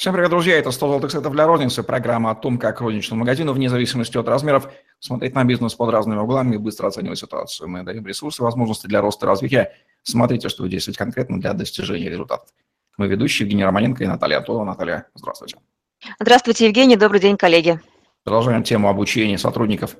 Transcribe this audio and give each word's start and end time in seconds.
Всем 0.00 0.14
привет, 0.14 0.30
друзья! 0.30 0.56
Это 0.56 0.70
100 0.70 0.88
золотых 0.88 1.12
сетов 1.12 1.30
для 1.34 1.46
розницы, 1.46 1.82
программа 1.82 2.30
о 2.30 2.34
том, 2.34 2.56
как 2.56 2.80
розничному 2.80 3.20
магазину, 3.20 3.52
вне 3.52 3.68
зависимости 3.68 4.16
от 4.16 4.26
размеров, 4.28 4.72
смотреть 4.98 5.34
на 5.34 5.44
бизнес 5.44 5.74
под 5.74 5.90
разными 5.90 6.18
углами 6.20 6.54
и 6.54 6.56
быстро 6.56 6.86
оценивать 6.86 7.18
ситуацию. 7.18 7.68
Мы 7.68 7.82
даем 7.82 8.06
ресурсы, 8.06 8.42
возможности 8.42 8.86
для 8.86 9.02
роста 9.02 9.26
и 9.26 9.28
развития. 9.28 9.76
Смотрите, 10.02 10.48
что 10.48 10.62
вы 10.62 10.70
действуете 10.70 10.98
конкретно 10.98 11.38
для 11.38 11.52
достижения 11.52 12.08
результатов. 12.08 12.48
Мы 12.96 13.08
ведущие 13.08 13.44
Евгений 13.44 13.62
Романенко 13.62 14.02
и 14.02 14.06
Наталья 14.06 14.38
Антонова. 14.38 14.64
Наталья, 14.64 15.06
здравствуйте. 15.14 15.58
Здравствуйте, 16.18 16.64
Евгений. 16.64 16.96
Добрый 16.96 17.20
день, 17.20 17.36
коллеги. 17.36 17.78
Продолжаем 18.24 18.62
тему 18.62 18.88
обучения 18.88 19.36
сотрудников 19.36 19.98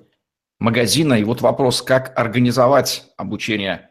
магазина. 0.58 1.12
И 1.12 1.24
вот 1.24 1.42
вопрос, 1.42 1.82
как 1.82 2.18
организовать 2.18 3.04
обучение 3.18 3.90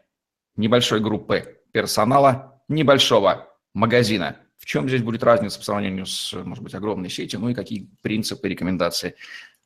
небольшой 0.56 0.98
группы 0.98 1.60
персонала 1.70 2.60
небольшого 2.66 3.46
магазина– 3.74 4.38
в 4.60 4.66
чем 4.66 4.88
здесь 4.88 5.02
будет 5.02 5.24
разница 5.24 5.58
по 5.58 5.64
сравнению 5.64 6.06
с, 6.06 6.34
может 6.34 6.62
быть, 6.62 6.74
огромной 6.74 7.08
сетью, 7.08 7.40
ну 7.40 7.48
и 7.48 7.54
какие 7.54 7.88
принципы, 8.02 8.48
рекомендации 8.48 9.16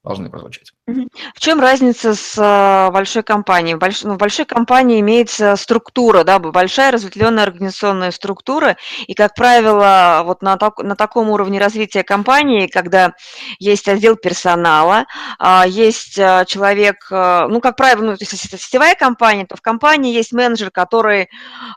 должны 0.04 0.28
прозвучать. 0.28 0.70
В 0.86 1.40
чем 1.40 1.60
разница 1.60 2.14
с 2.14 2.36
а, 2.38 2.90
большой 2.90 3.22
компанией? 3.22 3.74
Больш, 3.74 4.02
ну, 4.02 4.14
в 4.14 4.18
большой 4.18 4.44
компании 4.44 5.00
имеется 5.00 5.56
структура, 5.56 6.24
да, 6.24 6.38
большая 6.38 6.92
разветвленная 6.92 7.44
организационная 7.44 8.10
структура, 8.10 8.76
и, 9.06 9.14
как 9.14 9.34
правило, 9.34 10.20
вот 10.24 10.42
на, 10.42 10.58
так, 10.58 10.78
на 10.82 10.94
таком 10.94 11.30
уровне 11.30 11.58
развития 11.58 12.04
компании, 12.04 12.66
когда 12.66 13.14
есть 13.58 13.88
отдел 13.88 14.16
персонала, 14.16 15.06
а, 15.38 15.64
есть 15.66 16.18
а, 16.18 16.44
человек, 16.44 17.06
ну, 17.10 17.60
как 17.60 17.76
правило, 17.76 18.04
ну, 18.04 18.16
если 18.20 18.38
это 18.46 18.58
сетевая 18.58 18.94
компания, 18.94 19.46
то 19.46 19.56
в 19.56 19.62
компании 19.62 20.14
есть 20.14 20.32
менеджер, 20.32 20.70
который 20.70 21.30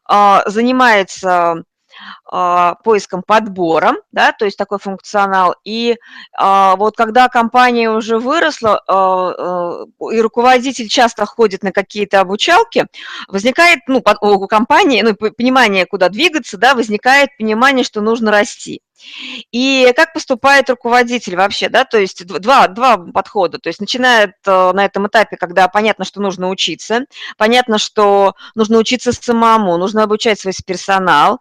занимается 0.06 1.52
а, 1.52 1.56
поиском 2.84 3.24
подбором, 3.26 3.98
да, 4.12 4.32
то 4.32 4.46
есть 4.46 4.58
такой 4.58 4.80
функционал. 4.80 5.56
И 5.64 5.98
а, 6.38 6.76
вот 6.76 6.96
когда 6.96 7.30
компания 7.30 7.90
уже 7.90 8.20
выросла, 8.20 8.82
а, 8.88 9.86
и 10.12 10.22
руководитель 10.22 10.88
часто 10.90 11.26
ходит 11.26 11.64
на 11.64 11.72
какие-то 11.72 12.20
обучалки, 12.20 12.88
возникает, 13.28 13.80
ну, 13.88 14.04
у 14.22 14.48
компании, 14.48 15.02
ну, 15.02 15.16
понимание, 15.16 15.86
куда 15.86 16.10
двигаться, 16.10 16.58
да, 16.58 16.76
возникает 16.76 17.30
понимание, 17.38 17.84
что 17.84 18.02
нужно 18.02 18.32
расти. 18.32 18.82
И 19.52 19.92
как 19.96 20.14
поступает 20.14 20.70
руководитель 20.70 21.36
вообще, 21.36 21.70
да, 21.70 21.86
то 21.86 21.98
есть 21.98 22.26
два, 22.26 22.68
два 22.68 22.98
подхода, 22.98 23.60
то 23.60 23.70
есть 23.70 23.80
начинает 23.80 24.32
э, 24.46 24.72
на 24.74 24.86
этом 24.86 25.08
этапе, 25.08 25.38
когда 25.38 25.68
понятно, 25.68 26.06
что 26.06 26.22
нужно 26.22 26.50
учиться, 26.50 27.06
понятно, 27.38 27.78
что 27.78 28.34
нужно 28.56 28.78
учиться 28.78 29.12
самому, 29.12 29.78
нужно 29.78 30.04
обучать 30.04 30.40
свой 30.40 30.54
персонал, 30.66 31.40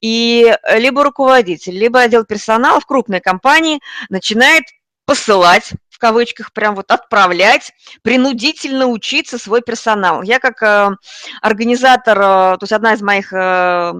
и 0.00 0.54
либо 0.74 1.04
руководитель, 1.04 1.78
либо 1.78 2.00
отдел 2.00 2.24
персонала 2.24 2.80
в 2.80 2.86
крупной 2.86 3.20
компании 3.20 3.80
начинает 4.10 4.64
посылать 5.06 5.72
в 5.98 6.00
кавычках 6.00 6.52
прям 6.52 6.76
вот 6.76 6.92
отправлять, 6.92 7.72
принудительно 8.02 8.86
учиться 8.86 9.36
свой 9.36 9.62
персонал. 9.62 10.22
Я 10.22 10.38
как 10.38 10.62
э, 10.62 10.94
организатор, 11.42 12.16
э, 12.16 12.22
то 12.22 12.58
есть 12.60 12.72
одна 12.72 12.92
из 12.94 13.02
моих 13.02 13.32
э, 13.32 13.94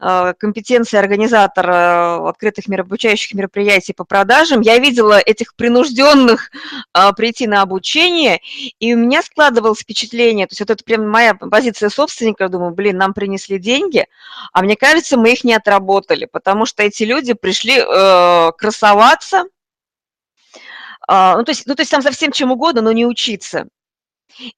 э, 0.00 0.34
компетенций 0.38 0.98
организатор 0.98 1.68
э, 1.68 2.28
открытых 2.28 2.64
обучающих 2.68 3.34
мероприятий 3.34 3.92
по 3.92 4.04
продажам, 4.04 4.60
я 4.60 4.78
видела 4.78 5.18
этих 5.18 5.54
принужденных 5.54 6.50
э, 6.94 7.12
прийти 7.16 7.46
на 7.46 7.62
обучение, 7.62 8.40
и 8.78 8.94
у 8.94 8.98
меня 8.98 9.22
складывалось 9.22 9.80
впечатление, 9.80 10.46
то 10.46 10.52
есть 10.52 10.60
вот 10.60 10.70
это 10.70 10.82
прям 10.84 11.08
моя 11.08 11.34
позиция 11.34 11.90
собственника, 11.90 12.48
думаю, 12.48 12.72
блин, 12.72 12.96
нам 12.96 13.14
принесли 13.14 13.58
деньги, 13.58 14.06
а 14.52 14.62
мне 14.62 14.76
кажется, 14.76 15.16
мы 15.16 15.32
их 15.32 15.44
не 15.44 15.54
отработали, 15.54 16.26
потому 16.26 16.66
что 16.66 16.82
эти 16.82 17.02
люди 17.04 17.34
пришли 17.34 17.80
красоваться, 18.56 19.44
а, 21.12 21.36
ну, 21.36 21.42
то 21.42 21.50
есть, 21.50 21.66
ну, 21.66 21.74
то 21.74 21.82
есть 21.82 21.90
там 21.90 22.02
совсем 22.02 22.30
чем 22.30 22.52
угодно, 22.52 22.82
но 22.82 22.92
не 22.92 23.04
учиться. 23.04 23.66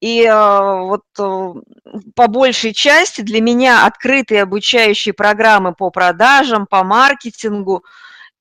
И 0.00 0.22
э, 0.24 0.32
вот 0.32 1.02
по 1.16 2.28
большей 2.28 2.72
части 2.72 3.20
для 3.20 3.40
меня 3.40 3.86
открытые 3.86 4.42
обучающие 4.42 5.12
программы 5.12 5.74
по 5.74 5.90
продажам, 5.90 6.66
по 6.66 6.84
маркетингу, 6.84 7.84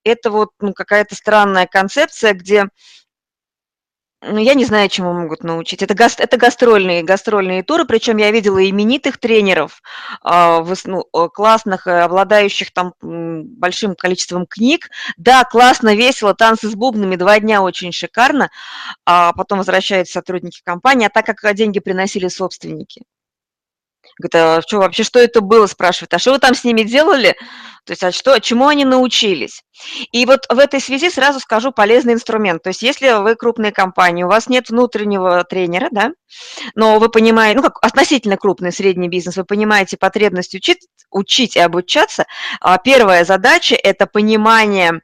это 0.04 0.30
вот 0.30 0.50
ну, 0.60 0.72
какая-то 0.72 1.14
странная 1.14 1.66
концепция, 1.66 2.34
где 2.34 2.68
я 4.22 4.54
не 4.54 4.64
знаю, 4.64 4.88
чему 4.88 5.12
могут 5.12 5.42
научить. 5.42 5.82
Это, 5.82 5.94
гаст, 5.94 6.20
это 6.20 6.36
гастрольные, 6.36 7.02
гастрольные 7.02 7.62
туры, 7.62 7.84
причем 7.84 8.18
я 8.18 8.30
видела 8.30 8.68
именитых 8.68 9.18
тренеров, 9.18 9.82
э, 10.24 10.64
ну, 10.84 11.04
классных, 11.28 11.86
э, 11.86 12.02
обладающих 12.02 12.72
там 12.72 12.94
большим 13.00 13.96
количеством 13.96 14.46
книг. 14.46 14.90
Да, 15.16 15.44
классно, 15.44 15.94
весело, 15.94 16.34
танцы 16.34 16.68
с 16.68 16.74
бубнами, 16.74 17.16
два 17.16 17.40
дня 17.40 17.62
очень 17.62 17.92
шикарно, 17.92 18.50
а 19.04 19.32
потом 19.32 19.58
возвращаются 19.58 20.14
сотрудники 20.14 20.60
компании, 20.64 21.06
а 21.06 21.10
так 21.10 21.26
как 21.26 21.54
деньги 21.54 21.80
приносили 21.80 22.28
собственники. 22.28 23.02
Говорит, 24.18 24.34
а 24.34 24.62
что 24.62 24.78
вообще, 24.78 25.02
что 25.02 25.18
это 25.18 25.40
было, 25.40 25.66
спрашивает, 25.66 26.14
а 26.14 26.18
что 26.18 26.32
вы 26.32 26.38
там 26.38 26.54
с 26.54 26.64
ними 26.64 26.82
делали? 26.82 27.36
То 27.84 27.92
есть, 27.92 28.04
а 28.04 28.12
что, 28.12 28.38
чему 28.38 28.68
они 28.68 28.84
научились? 28.84 29.64
И 30.12 30.24
вот 30.24 30.46
в 30.48 30.58
этой 30.58 30.80
связи 30.80 31.10
сразу 31.10 31.40
скажу 31.40 31.72
полезный 31.72 32.14
инструмент. 32.14 32.62
То 32.62 32.68
есть, 32.68 32.82
если 32.82 33.20
вы 33.20 33.34
крупная 33.34 33.72
компания, 33.72 34.24
у 34.24 34.28
вас 34.28 34.48
нет 34.48 34.70
внутреннего 34.70 35.42
тренера, 35.44 35.88
да, 35.90 36.12
но 36.76 37.00
вы 37.00 37.08
понимаете, 37.08 37.56
ну, 37.56 37.62
как 37.64 37.78
относительно 37.82 38.36
крупный 38.36 38.72
средний 38.72 39.08
бизнес, 39.08 39.36
вы 39.36 39.44
понимаете 39.44 39.96
потребность 39.96 40.54
учить, 40.54 40.86
учить 41.10 41.56
и 41.56 41.60
обучаться, 41.60 42.26
а 42.60 42.78
первая 42.78 43.24
задача– 43.24 43.74
это 43.82 44.06
понимание 44.06 45.00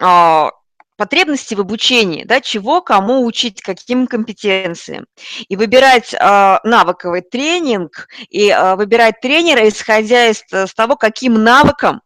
а, 0.00 0.50
потребности 0.96 1.54
в 1.54 1.60
обучении, 1.60 2.24
да, 2.24 2.40
чего, 2.40 2.80
кому 2.80 3.24
учить, 3.24 3.60
каким 3.60 4.06
компетенциям. 4.06 5.06
И 5.48 5.56
выбирать 5.56 6.14
э, 6.14 6.58
навыковый 6.64 7.22
тренинг, 7.22 8.08
и 8.30 8.48
э, 8.48 8.76
выбирать 8.76 9.20
тренера, 9.20 9.68
исходя 9.68 10.28
из, 10.28 10.42
из 10.52 10.74
того, 10.74 10.96
каким 10.96 11.42
навыкам, 11.42 12.00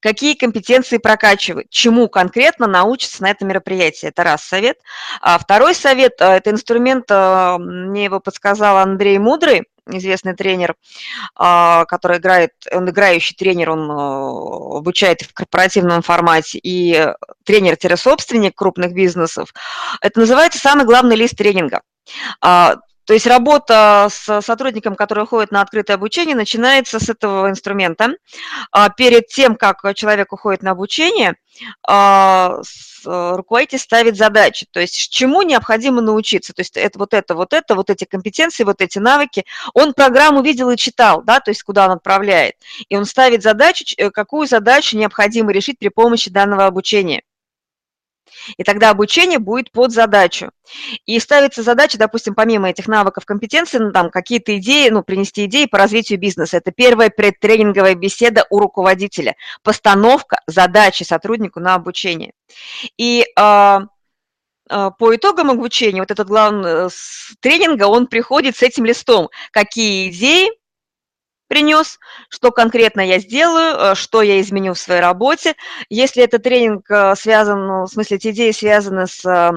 какие 0.00 0.34
компетенции 0.34 0.98
прокачивать, 0.98 1.70
чему 1.70 2.08
конкретно 2.08 2.66
научиться 2.66 3.22
на 3.22 3.30
этом 3.30 3.48
мероприятии. 3.48 4.08
Это 4.08 4.24
раз 4.24 4.42
совет. 4.42 4.78
А 5.20 5.38
второй 5.38 5.74
совет– 5.74 6.14
это 6.18 6.50
инструмент, 6.50 7.10
мне 7.10 8.04
его 8.04 8.20
подсказал 8.20 8.78
Андрей 8.78 9.18
Мудрый, 9.18 9.64
известный 9.86 10.34
тренер, 10.34 10.74
а, 11.34 11.84
который 11.86 12.18
играет, 12.18 12.52
он 12.72 12.88
играющий 12.88 13.34
тренер, 13.36 13.70
он 13.70 13.90
а, 13.90 14.78
обучает 14.78 15.22
в 15.22 15.32
корпоративном 15.32 16.02
формате, 16.02 16.58
и 16.62 17.12
тренер-собственник 17.44 18.54
крупных 18.54 18.92
бизнесов. 18.92 19.52
Это 20.00 20.20
называется 20.20 20.58
самый 20.58 20.84
главный 20.84 21.16
лист 21.16 21.36
тренинга. 21.36 21.82
А, 23.10 23.12
то 23.12 23.14
есть 23.14 23.26
работа 23.26 24.08
с 24.08 24.40
сотрудником, 24.40 24.94
который 24.94 25.24
уходит 25.24 25.50
на 25.50 25.62
открытое 25.62 25.94
обучение, 25.94 26.36
начинается 26.36 27.00
с 27.00 27.08
этого 27.08 27.50
инструмента. 27.50 28.14
Перед 28.96 29.26
тем, 29.26 29.56
как 29.56 29.80
человек 29.96 30.32
уходит 30.32 30.62
на 30.62 30.70
обучение, 30.70 31.34
Э, 33.06 33.34
руководитель 33.36 33.78
ставит 33.78 34.16
задачи, 34.16 34.66
то 34.70 34.80
есть 34.80 35.10
чему 35.10 35.42
необходимо 35.42 36.00
научиться, 36.00 36.52
то 36.52 36.60
есть 36.60 36.76
это 36.76 36.98
вот 36.98 37.14
это, 37.14 37.34
вот 37.34 37.52
это, 37.52 37.74
вот 37.74 37.90
эти 37.90 38.04
компетенции, 38.04 38.64
вот 38.64 38.80
эти 38.80 38.98
навыки. 38.98 39.44
Он 39.74 39.94
программу 39.94 40.42
видел 40.42 40.70
и 40.70 40.76
читал, 40.76 41.22
да, 41.22 41.40
то 41.40 41.50
есть 41.50 41.62
куда 41.62 41.86
он 41.86 41.92
отправляет, 41.92 42.56
и 42.88 42.96
он 42.96 43.04
ставит 43.06 43.42
задачу, 43.42 43.84
э, 43.96 44.10
какую 44.10 44.46
задачу 44.46 44.96
необходимо 44.96 45.52
решить 45.52 45.78
при 45.78 45.88
помощи 45.88 46.30
данного 46.30 46.66
обучения. 46.66 47.22
И 48.56 48.64
тогда 48.64 48.90
обучение 48.90 49.38
будет 49.38 49.72
под 49.72 49.92
задачу. 49.92 50.50
И 51.06 51.18
ставится 51.18 51.62
задача, 51.62 51.98
допустим, 51.98 52.34
помимо 52.34 52.70
этих 52.70 52.88
навыков, 52.88 53.24
компетенций, 53.24 53.80
ну, 53.80 53.92
там 53.92 54.10
какие-то 54.10 54.56
идеи, 54.58 54.88
ну, 54.88 55.02
принести 55.02 55.46
идеи 55.46 55.66
по 55.66 55.78
развитию 55.78 56.18
бизнеса. 56.18 56.58
Это 56.58 56.72
первая 56.72 57.10
предтренинговая 57.10 57.94
беседа 57.94 58.46
у 58.50 58.58
руководителя. 58.58 59.36
Постановка 59.62 60.40
задачи 60.46 61.02
сотруднику 61.02 61.60
на 61.60 61.74
обучение. 61.74 62.32
И 62.96 63.26
э, 63.36 63.78
по 64.98 65.16
итогам 65.16 65.50
обучения, 65.50 66.00
вот 66.00 66.10
этот 66.10 66.28
главный 66.28 66.86
э, 66.86 66.88
тренинга, 67.40 67.84
он 67.84 68.06
приходит 68.06 68.56
с 68.56 68.62
этим 68.62 68.84
листом. 68.84 69.28
Какие 69.50 70.10
идеи 70.10 70.50
принес, 71.50 71.98
что 72.28 72.52
конкретно 72.52 73.00
я 73.00 73.18
сделаю, 73.18 73.74
э, 73.76 73.94
что 73.96 74.22
я 74.22 74.40
изменю 74.40 74.74
в 74.74 74.78
своей 74.78 75.00
работе. 75.00 75.56
Если 75.88 76.22
этот 76.22 76.44
тренинг 76.44 76.88
э, 76.88 77.16
связан, 77.16 77.66
ну, 77.66 77.82
в 77.82 77.88
смысле, 77.88 78.18
эти 78.18 78.30
идеи 78.30 78.52
связаны 78.52 79.08
с 79.08 79.24
э, 79.26 79.50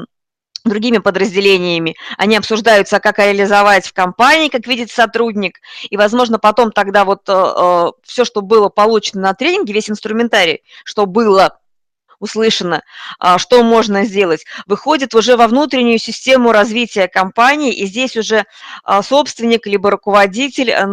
другими 0.66 0.98
подразделениями, 0.98 1.96
они 2.18 2.36
обсуждаются, 2.36 3.00
как 3.00 3.20
реализовать 3.20 3.86
в 3.86 3.94
компании, 3.94 4.50
как 4.50 4.66
видит 4.66 4.90
сотрудник, 4.90 5.60
и, 5.88 5.96
возможно, 5.96 6.40
потом 6.40 6.72
тогда 6.72 7.06
вот 7.06 7.22
э, 7.28 7.92
все, 8.04 8.26
что 8.26 8.42
было 8.42 8.70
получено 8.70 9.22
на 9.22 9.34
тренинге, 9.36 9.74
весь 9.74 9.90
инструментарий, 9.92 10.64
что 10.84 11.06
было 11.06 11.60
услышано, 12.18 12.82
э, 13.20 13.38
что 13.38 13.62
можно 13.62 14.04
сделать, 14.06 14.46
выходит 14.66 15.14
уже 15.14 15.38
во 15.38 15.48
внутреннюю 15.48 16.00
систему 16.00 16.52
развития 16.52 17.08
компании, 17.08 17.72
и 17.72 17.86
здесь 17.86 18.18
уже 18.18 18.46
э, 18.88 19.02
собственник 19.04 19.68
либо 19.68 19.92
руководитель 19.92 20.72
э, 20.72 20.88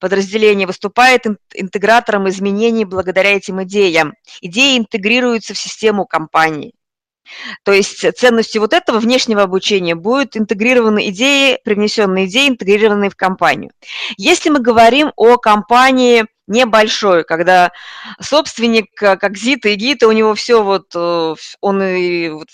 подразделение 0.00 0.66
выступает 0.66 1.26
интегратором 1.54 2.28
изменений 2.28 2.84
благодаря 2.84 3.36
этим 3.36 3.62
идеям. 3.62 4.14
Идеи 4.40 4.78
интегрируются 4.78 5.54
в 5.54 5.58
систему 5.58 6.06
компании. 6.06 6.72
То 7.62 7.72
есть 7.72 8.04
ценностью 8.16 8.62
вот 8.62 8.72
этого 8.72 8.98
внешнего 8.98 9.42
обучения 9.42 9.94
будут 9.94 10.36
интегрированы 10.36 11.10
идеи, 11.10 11.58
привнесенные 11.62 12.26
идеи, 12.26 12.48
интегрированные 12.48 13.10
в 13.10 13.16
компанию. 13.16 13.70
Если 14.16 14.48
мы 14.48 14.60
говорим 14.60 15.12
о 15.16 15.36
компании 15.36 16.24
небольшой, 16.46 17.24
когда 17.24 17.70
собственник, 18.20 18.86
как 18.94 19.36
Зита 19.36 19.68
и 19.68 19.74
Гита, 19.74 20.08
у 20.08 20.12
него 20.12 20.34
все 20.34 20.62
вот, 20.62 20.86
э, 20.94 21.34
он 21.60 21.82
и 21.82 22.30
вот 22.30 22.48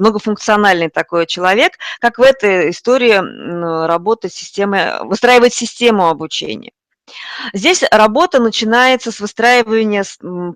многофункциональный 0.00 0.88
такой 0.88 1.26
человек, 1.26 1.74
как 2.00 2.18
в 2.18 2.22
этой 2.22 2.70
истории 2.70 3.86
работать 3.86 4.32
системы, 4.32 4.98
выстраивать 5.02 5.54
систему 5.54 6.08
обучения. 6.08 6.72
Здесь 7.52 7.82
работа 7.90 8.40
начинается 8.40 9.12
с 9.12 9.20
выстраивания 9.20 10.04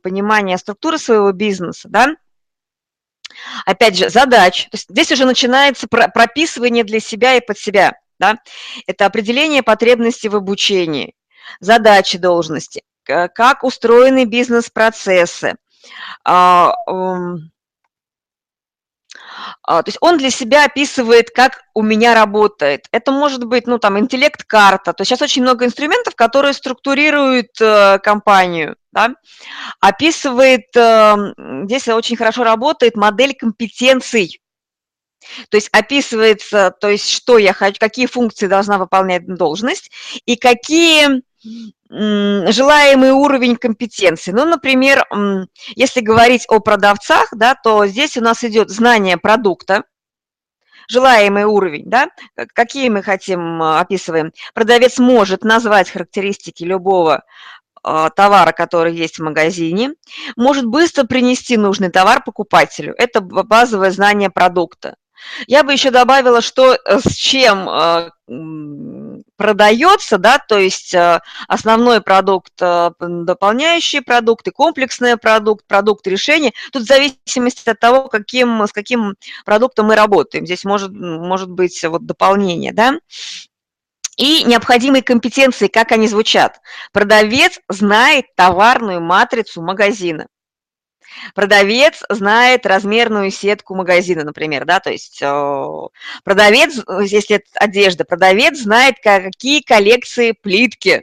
понимания 0.03 0.59
структуры 0.59 0.99
своего 0.99 1.33
бизнеса, 1.33 1.89
да, 1.89 2.17
опять 3.67 3.97
же, 3.97 4.09
задач. 4.11 4.65
То 4.65 4.77
есть 4.77 4.87
здесь 4.89 5.13
уже 5.13 5.25
начинается 5.25 5.89
прописывание 5.89 6.85
для 6.85 7.01
себя 7.01 7.35
и 7.35 7.45
под 7.45 7.59
себя. 7.59 7.99
Да? 8.19 8.37
Это 8.87 9.07
определение 9.07 9.63
потребностей 9.63 10.29
в 10.29 10.37
обучении, 10.37 11.15
задачи 11.61 12.19
должности, 12.19 12.83
как 13.05 13.65
устроены 13.65 14.25
бизнес-процессы, 14.25 15.57
а, 16.25 16.73
то 19.67 19.85
есть 19.87 19.99
он 20.01 20.19
для 20.19 20.31
себя 20.31 20.65
описывает, 20.65 21.31
как 21.31 21.63
у 21.75 21.83
меня 21.83 22.15
работает. 22.15 22.87
Это 22.93 23.13
может 23.13 23.45
быть, 23.45 23.67
ну, 23.67 23.79
там, 23.79 23.99
интеллект-карта. 23.99 24.93
То 24.93 25.01
есть 25.03 25.09
сейчас 25.09 25.23
очень 25.23 25.43
много 25.43 25.65
инструментов, 25.65 26.15
которые 26.15 26.53
структурируют 26.53 27.61
э, 27.61 27.99
компанию, 27.99 28.77
да? 28.93 29.15
Описывает, 29.81 30.67
э, 30.77 31.17
здесь 31.65 31.89
очень 31.89 32.17
хорошо 32.17 32.45
работает 32.45 32.97
модель 32.97 33.35
компетенций. 33.35 34.41
То 35.49 35.57
есть 35.57 35.69
описывается, 35.73 36.71
то 36.71 36.89
есть 36.89 37.09
что 37.09 37.39
я 37.39 37.53
хочу, 37.53 37.79
какие 37.81 38.07
функции 38.07 38.47
должна 38.47 38.79
выполнять 38.79 39.27
должность 39.27 39.91
и 40.27 40.37
какие 40.37 41.23
желаемый 41.91 43.11
уровень 43.11 43.57
компетенции. 43.57 44.33
Ну, 44.33 44.45
например, 44.45 45.05
если 45.77 46.01
говорить 46.01 46.45
о 46.49 46.61
продавцах, 46.61 47.29
да, 47.33 47.55
то 47.55 47.87
здесь 47.87 48.17
у 48.17 48.21
нас 48.21 48.43
идет 48.45 48.71
знание 48.71 49.17
продукта, 49.17 49.85
желаемый 50.89 51.45
уровень, 51.45 51.85
да, 51.87 52.09
какие 52.53 52.89
мы 52.89 53.03
хотим, 53.03 53.63
а, 53.63 53.81
описываем. 53.81 54.33
Продавец 54.55 54.99
может 54.99 55.45
назвать 55.45 55.91
характеристики 55.91 56.65
любого 56.65 57.25
а, 57.83 58.11
товара, 58.11 58.53
который 58.53 58.95
есть 58.95 59.19
в 59.19 59.23
магазине, 59.23 59.95
может 60.37 60.67
быстро 60.67 61.05
принести 61.05 61.57
нужный 61.57 61.91
товар 61.91 62.23
покупателю. 62.23 62.95
Это 62.99 63.21
базовое 63.21 63.91
знание 63.91 64.31
продукта. 64.31 64.97
Я 65.47 65.63
бы 65.63 65.73
еще 65.73 65.91
добавила, 65.91 66.43
что 66.43 66.75
э, 66.75 66.99
с 66.99 67.15
чем 67.15 67.69
э, 67.69 68.11
продается, 69.37 70.19
да, 70.19 70.39
то 70.39 70.59
есть 70.59 70.95
э, 70.95 71.21
основной 71.49 72.01
продукт, 72.01 72.53
дополняющие 72.57 74.03
продукты, 74.03 74.51
комплексный 74.51 75.17
продукт, 75.17 75.67
продукт 75.67 76.07
решения. 76.07 76.53
Тут 76.73 76.83
в 76.83 76.87
зависимости 76.87 77.69
от 77.69 77.81
того, 77.81 78.09
каким, 78.09 78.63
с 78.63 78.73
каким 78.73 79.15
продуктом 79.45 79.87
мы 79.87 79.97
работаем. 79.97 80.47
Здесь 80.47 80.65
может, 80.65 80.93
может 80.93 81.51
быть 81.51 81.83
вот 81.85 82.07
дополнение, 82.07 82.73
да. 82.73 82.99
И 84.17 84.45
необходимые 84.45 85.03
компетенции, 85.03 85.67
как 85.67 85.91
они 85.91 86.07
звучат. 86.07 86.61
Продавец 86.93 87.59
знает 87.69 88.27
товарную 88.37 89.01
матрицу 89.01 89.61
магазина. 89.61 90.29
Продавец 91.35 92.03
знает 92.09 92.67
размерную 92.67 93.31
сетку 93.31 93.75
магазина, 93.75 94.25
например, 94.25 94.65
да, 94.65 94.81
то 94.81 94.91
есть 94.91 95.21
э, 95.23 95.73
продавец, 96.25 96.81
если 97.03 97.37
это 97.37 97.47
одежда, 97.55 98.05
продавец 98.05 98.59
знает, 98.59 98.97
какие 99.03 99.61
коллекции 99.63 100.33
плитки, 100.33 101.03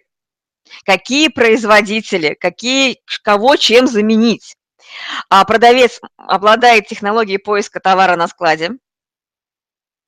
какие 0.86 1.30
производители, 1.30 2.36
какие, 2.40 3.02
кого 3.24 3.56
чем 3.56 3.88
заменить. 3.88 4.56
А 5.30 5.46
продавец 5.46 6.02
обладает 6.18 6.88
технологией 6.88 7.40
поиска 7.40 7.80
товара 7.80 8.16
на 8.16 8.28
складе, 8.28 8.72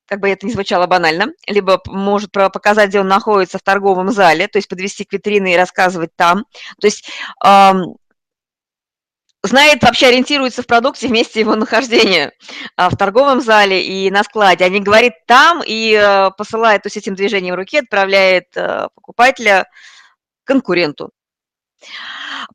как 0.06 0.20
бы 0.20 0.30
это 0.30 0.46
ни 0.46 0.52
звучало 0.52 0.86
банально, 0.86 1.28
либо 1.48 1.82
может 1.88 2.32
показать, 2.32 2.90
где 2.90 3.00
он 3.00 3.08
находится 3.08 3.58
в 3.58 3.64
торговом 3.64 4.12
зале, 4.12 4.48
то 4.48 4.58
есть 4.58 4.68
подвести 4.68 5.06
к 5.06 5.14
витрине 5.14 5.54
и 5.54 5.58
рассказывать 5.58 6.12
там. 6.16 6.46
То 6.80 6.88
есть 6.88 7.10
знает, 9.44 9.84
вообще 9.84 10.08
ориентируется 10.08 10.64
в 10.64 10.68
продукте 10.68 11.08
вместе 11.08 11.42
его 11.42 11.56
нахождения 11.56 12.32
а, 12.78 12.90
в 12.90 12.98
торговом 12.98 13.42
зале 13.42 13.86
и 13.86 14.10
на 14.10 14.24
складе, 14.24 14.66
а 14.66 14.70
не 14.70 14.80
говорит 14.80 15.14
там 15.28 15.62
и 15.66 15.94
э, 15.94 16.32
посылает, 16.38 16.84
то 16.84 16.88
есть 16.88 16.98
этим 16.98 17.14
движением 17.14 17.56
руки 17.56 17.78
отправляет 17.78 18.46
э, 18.56 18.88
покупателя 18.96 19.68
конкуренту. 20.46 21.12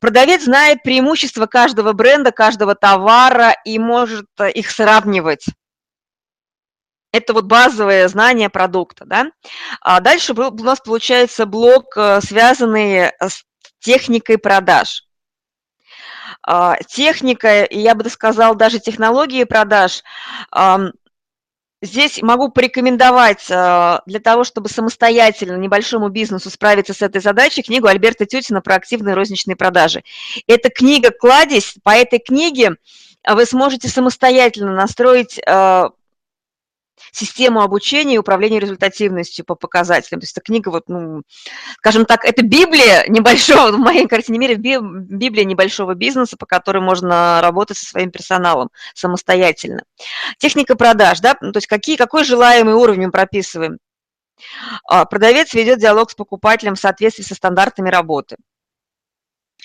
Продавец 0.01 0.43
знает 0.43 0.81
преимущества 0.83 1.45
каждого 1.45 1.93
бренда, 1.93 2.31
каждого 2.31 2.73
товара 2.73 3.55
и 3.63 3.77
может 3.77 4.27
э, 4.39 4.49
их 4.51 4.71
сравнивать. 4.71 5.45
Это 7.11 7.33
вот 7.33 7.45
базовое 7.45 8.07
знание 8.07 8.49
продукта. 8.49 9.05
Да? 9.05 9.31
А 9.81 9.99
дальше 9.99 10.33
у 10.33 10.63
нас 10.63 10.79
получается 10.79 11.47
блок, 11.47 11.97
связанный 12.21 13.11
с 13.19 13.43
техникой 13.79 14.37
продаж. 14.37 15.08
А, 16.43 16.77
техника, 16.87 17.63
и 17.63 17.79
я 17.79 17.95
бы 17.95 18.09
сказал, 18.09 18.55
даже 18.55 18.79
технологии 18.79 19.43
продаж, 19.43 20.03
Здесь 21.81 22.21
могу 22.21 22.49
порекомендовать 22.49 23.49
а, 23.49 24.01
для 24.05 24.19
того, 24.19 24.43
чтобы 24.43 24.67
самостоятельно 24.67 25.55
небольшому 25.55 26.09
бизнесу 26.09 26.49
справиться 26.49 26.93
с 26.93 27.01
этой 27.01 27.21
задачей, 27.21 27.63
книгу 27.63 27.87
Альберта 27.87 28.25
Тютина 28.25 28.61
про 28.61 28.75
активные 28.75 29.15
розничные 29.15 29.55
продажи. 29.55 30.03
Эта 30.45 30.69
книга 30.69 31.11
«Кладезь», 31.11 31.75
по 31.83 31.91
этой 31.91 32.19
книге 32.19 32.75
вы 33.25 33.45
сможете 33.45 33.87
самостоятельно 33.87 34.73
настроить 34.73 35.39
а, 35.47 35.91
систему 37.11 37.61
обучения 37.61 38.15
и 38.15 38.17
управления 38.17 38.59
результативностью 38.59 39.45
по 39.45 39.55
показателям. 39.55 40.19
То 40.19 40.25
есть 40.25 40.33
эта 40.37 40.41
книга, 40.41 40.69
вот, 40.69 40.83
ну, 40.87 41.23
скажем 41.77 42.05
так, 42.05 42.25
это 42.25 42.43
Библия 42.43 43.05
небольшого, 43.07 43.71
в 43.75 43.79
моей 43.79 44.07
картине 44.07 44.39
мира, 44.39 44.55
Библия 44.55 45.45
небольшого 45.45 45.95
бизнеса, 45.95 46.37
по 46.37 46.45
которой 46.45 46.79
можно 46.79 47.41
работать 47.41 47.77
со 47.77 47.85
своим 47.85 48.11
персоналом 48.11 48.69
самостоятельно. 48.93 49.83
Техника 50.37 50.75
продаж, 50.75 51.19
да, 51.19 51.35
то 51.35 51.51
есть 51.55 51.67
какие, 51.67 51.95
какой 51.95 52.23
желаемый 52.23 52.73
уровень 52.73 53.05
мы 53.05 53.11
прописываем. 53.11 53.77
А, 54.87 55.05
продавец 55.05 55.53
ведет 55.53 55.79
диалог 55.79 56.11
с 56.11 56.15
покупателем 56.15 56.75
в 56.75 56.79
соответствии 56.79 57.23
со 57.23 57.35
стандартами 57.35 57.89
работы. 57.89 58.37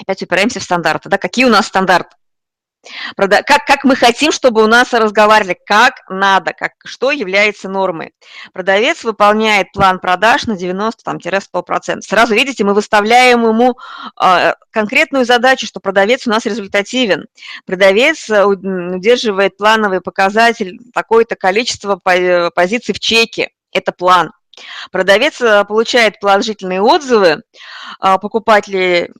Опять 0.00 0.23
упираемся 0.23 0.61
в 0.61 0.62
стандарты. 0.64 1.08
Да? 1.08 1.18
Какие 1.18 1.44
у 1.44 1.50
нас 1.50 1.66
стандарты? 1.66 2.16
Как, 3.16 3.64
как 3.66 3.84
мы 3.84 3.96
хотим, 3.96 4.32
чтобы 4.32 4.62
у 4.62 4.66
нас 4.66 4.92
разговаривали, 4.92 5.58
как 5.66 6.02
надо, 6.08 6.52
как, 6.52 6.72
что 6.84 7.10
является 7.10 7.68
нормой. 7.68 8.12
Продавец 8.52 9.04
выполняет 9.04 9.72
план 9.72 9.98
продаж 9.98 10.44
на 10.46 10.52
90-100%. 10.52 12.00
Сразу 12.00 12.34
видите, 12.34 12.64
мы 12.64 12.74
выставляем 12.74 13.46
ему 13.46 13.78
э, 14.22 14.52
конкретную 14.70 15.24
задачу, 15.24 15.66
что 15.66 15.80
продавец 15.80 16.26
у 16.26 16.30
нас 16.30 16.44
результативен. 16.46 17.26
Продавец 17.66 18.28
э, 18.28 18.44
удерживает 18.44 19.56
плановый 19.56 20.00
показатель, 20.00 20.78
такое-то 20.92 21.36
количество 21.36 21.96
позиций 22.54 22.94
в 22.94 23.00
чеке. 23.00 23.50
Это 23.72 23.92
план. 23.92 24.32
Продавец 24.92 25.40
э, 25.40 25.64
получает 25.64 26.20
положительные 26.20 26.80
отзывы, 26.80 27.42
покупатели, 27.98 29.10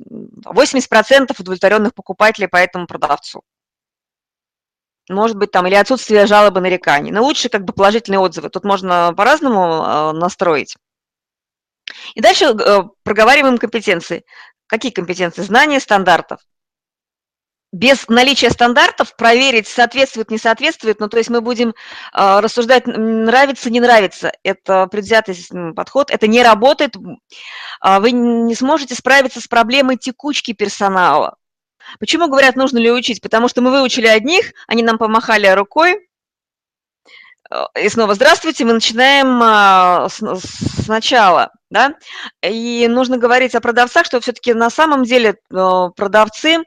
80% 0.45 1.35
удовлетворенных 1.39 1.95
покупателей 1.95 2.49
по 2.49 2.57
этому 2.57 2.87
продавцу 2.87 3.43
может 5.09 5.37
быть, 5.37 5.51
там, 5.51 5.67
или 5.67 5.75
отсутствие 5.75 6.27
жалобы 6.27 6.61
нареканий. 6.61 7.13
Но 7.13 7.23
лучше 7.23 7.49
как 7.49 7.65
бы 7.65 7.73
положительные 7.73 8.19
отзывы. 8.19 8.49
Тут 8.49 8.65
можно 8.65 9.13
по-разному 9.17 9.83
а, 9.83 10.13
настроить. 10.13 10.77
И 12.15 12.21
дальше 12.21 12.47
э, 12.47 12.83
проговариваем 13.03 13.59
компетенции. 13.59 14.25
Какие 14.67 14.93
компетенции? 14.93 15.43
Знание 15.43 15.81
стандартов. 15.81 16.41
Без 17.71 18.09
наличия 18.09 18.51
стандартов 18.51 19.17
проверить, 19.17 19.67
соответствует, 19.67 20.31
не 20.31 20.39
соответствует, 20.39 21.01
ну, 21.01 21.09
то 21.09 21.19
есть 21.19 21.29
мы 21.29 21.41
будем 21.41 21.75
а, 22.13 22.41
рассуждать, 22.41 22.87
нравится, 22.87 23.69
не 23.69 23.81
нравится. 23.81 24.33
Это 24.45 24.87
предвзятый 24.87 25.37
подход, 25.75 26.11
это 26.11 26.27
не 26.29 26.43
работает. 26.43 26.95
Вы 27.83 28.13
не 28.13 28.55
сможете 28.55 28.95
справиться 28.95 29.41
с 29.41 29.49
проблемой 29.49 29.97
текучки 29.97 30.53
персонала. 30.53 31.37
Почему, 31.99 32.29
говорят, 32.29 32.57
нужно 32.57 32.79
ли 32.79 32.91
учить? 32.91 33.21
Потому 33.21 33.49
что 33.49 33.63
мы 33.63 33.71
выучили 33.71 34.07
одних, 34.07 34.53
они 34.67 34.83
нам 34.83 34.99
помахали 34.99 35.47
рукой, 35.49 36.09
и 37.79 37.89
снова 37.89 38.15
здравствуйте, 38.15 38.65
мы 38.65 38.73
начинаем 38.73 39.41
а, 39.43 40.09
сначала, 40.09 41.51
да, 41.71 41.95
и 42.43 42.89
нужно 42.89 43.19
говорить 43.19 43.55
о 43.55 43.61
продавцах, 43.61 44.07
что 44.07 44.21
все-таки 44.21 44.55
на 44.55 44.71
самом 44.71 45.05
деле 45.05 45.37
э, 45.51 45.89
продавцы, 45.95 46.65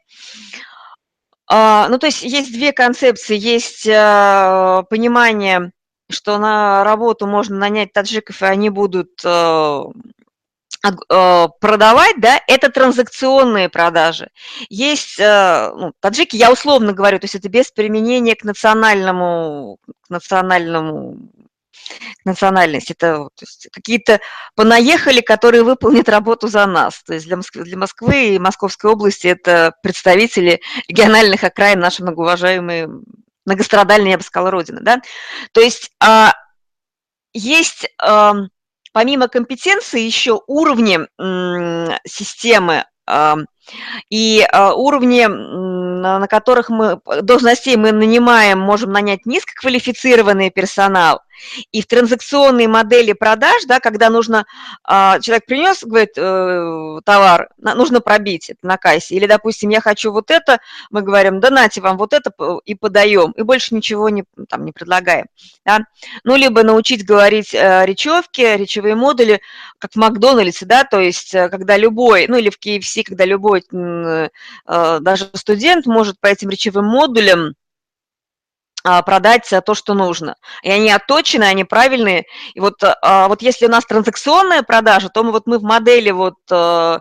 а, 1.50 1.88
ну, 1.90 1.98
то 1.98 2.06
есть 2.06 2.24
есть 2.24 2.52
две 2.52 2.74
концепции, 2.74 3.36
есть 3.36 3.88
э, 3.88 4.84
понимание, 4.90 5.72
что 6.10 6.38
на 6.38 6.84
работу 6.84 7.26
можно 7.26 7.58
нанять 7.58 7.92
таджиков, 7.92 8.42
и 8.42 8.46
они 8.46 8.70
будут 8.70 9.10
э, 9.26 9.28
Э, 9.28 10.17
продавать, 10.92 12.20
да, 12.20 12.42
это 12.48 12.70
транзакционные 12.70 13.70
продажи. 13.70 14.30
Есть, 14.70 15.20
э, 15.20 15.72
ну, 15.76 15.94
таджики, 16.00 16.36
я 16.36 16.52
условно 16.52 16.94
говорю, 16.94 17.20
то 17.20 17.26
есть 17.26 17.36
это 17.36 17.50
без 17.50 17.72
применения 17.72 18.36
к 18.36 18.44
национальному, 18.44 19.78
к 20.02 20.10
национальному 20.10 21.18
национальности. 22.26 22.94
Это 22.94 23.30
какие-то 23.72 24.20
понаехали, 24.56 25.22
которые 25.22 25.64
выполнят 25.64 26.10
работу 26.10 26.48
за 26.48 26.66
нас. 26.66 27.02
То 27.04 27.14
есть 27.14 27.26
для 27.26 27.38
Москвы, 27.38 27.64
для 27.64 27.78
Москвы 27.78 28.36
и 28.36 28.40
Московской 28.40 28.92
области 28.92 29.28
это 29.28 29.74
представители 29.82 30.62
региональных 30.88 31.44
окраин, 31.44 31.80
наши 31.80 32.04
многоуважаемые, 32.04 32.90
многострадальные, 33.46 34.12
я 34.12 34.18
бы 34.18 34.24
сказала, 34.24 34.52
Родины. 34.52 34.80
Да? 34.82 35.02
То 35.54 35.62
есть 35.62 35.92
а, 36.00 36.34
есть 37.34 37.88
помимо 38.94 39.28
компетенции 39.28 40.02
еще 40.02 40.42
уровни 40.48 41.00
системы 42.08 42.86
и 44.10 44.46
а, 44.52 44.74
уровни, 44.74 45.26
на 45.26 46.28
которых 46.28 46.70
мы, 46.70 47.00
должностей 47.22 47.76
мы 47.76 47.92
нанимаем, 47.92 48.60
можем 48.60 48.92
нанять 48.92 49.26
низкоквалифицированный 49.26 50.52
персонал, 50.52 51.22
и 51.72 51.82
в 51.82 51.88
транзакционной 51.88 52.68
модели 52.68 53.14
продаж, 53.14 53.64
да, 53.66 53.80
когда 53.80 54.10
нужно, 54.10 54.46
а, 54.84 55.20
человек 55.20 55.46
принес, 55.46 55.84
говорит, 55.84 56.14
э, 56.18 57.00
товар, 57.04 57.50
нужно 57.58 58.02
пробить 58.02 58.50
это 58.50 58.60
на 58.64 58.78
кассе, 58.78 59.16
или, 59.16 59.28
допустим, 59.28 59.70
я 59.70 59.82
хочу 59.82 60.12
вот 60.12 60.32
это, 60.32 60.60
мы 60.90 61.02
говорим, 61.02 61.40
да 61.40 61.50
нате 61.50 61.82
вам 61.82 61.98
вот 61.98 62.14
это 62.14 62.32
и 62.66 62.76
подаем, 62.76 63.32
и 63.32 63.42
больше 63.42 63.76
ничего 63.76 64.10
не, 64.10 64.24
там, 64.50 64.66
не 64.66 64.72
предлагаем. 64.72 65.26
Да? 65.66 65.80
Ну, 66.24 66.36
либо 66.36 66.64
научить 66.64 67.06
говорить 67.06 67.54
э, 67.54 67.86
речевки, 67.86 68.42
речевые 68.42 68.96
модули, 68.96 69.42
как 69.80 69.94
в 69.94 69.96
Макдональдсе, 69.96 70.66
да, 70.66 70.84
то 70.84 71.00
есть 71.00 71.34
э, 71.34 71.50
когда 71.50 71.78
любой, 71.78 72.28
ну 72.28 72.38
или 72.38 72.50
в 72.50 72.60
KFC, 72.60 73.04
когда 73.04 73.26
любой 73.26 73.64
даже 74.64 75.30
студент 75.34 75.86
может 75.86 76.20
по 76.20 76.28
этим 76.28 76.50
речевым 76.50 76.86
модулям 76.86 77.56
продать 79.06 79.52
то, 79.66 79.74
что 79.74 79.94
нужно. 79.94 80.36
И 80.64 80.72
они 80.72 80.92
отточены, 80.92 81.44
они 81.44 81.64
правильные. 81.64 82.26
И 82.54 82.60
вот, 82.60 82.76
а, 82.84 83.28
вот 83.28 83.42
если 83.42 83.66
у 83.66 83.70
нас 83.70 83.86
транзакционная 83.86 84.64
продажа, 84.64 85.10
то 85.10 85.24
мы, 85.24 85.32
вот 85.32 85.48
мы 85.48 85.60
в 85.60 85.64
модели 85.64 86.12
вот 86.12 86.36
э, 86.50 87.00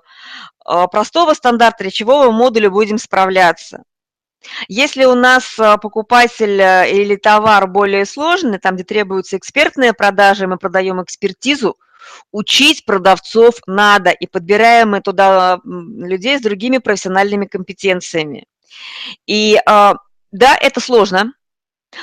а, 0.65 0.87
простого 0.89 1.35
стандарта 1.35 1.85
речевого 1.85 2.31
модуля 2.31 2.71
будем 2.71 2.99
справляться. 2.99 3.83
Если 4.69 5.05
у 5.05 5.15
нас 5.15 5.57
покупатель 5.83 6.61
э, 6.61 6.91
или 6.91 7.17
товар 7.17 7.67
более 7.67 8.05
сложный, 8.05 8.59
там, 8.59 8.75
где 8.75 8.85
требуются 8.85 9.37
экспертные 9.37 9.93
продажи, 9.93 10.47
мы 10.47 10.57
продаем 10.57 11.03
экспертизу, 11.03 11.77
учить 12.33 12.85
продавцов 12.85 13.57
надо, 13.67 14.11
и 14.11 14.27
подбираем 14.27 14.91
мы 14.91 15.01
туда 15.01 15.61
людей 15.65 16.39
с 16.39 16.43
другими 16.43 16.79
профессиональными 16.79 17.47
компетенциями. 17.47 18.45
И 19.27 19.61
да, 20.33 20.57
это 20.61 20.81
сложно, 20.81 21.33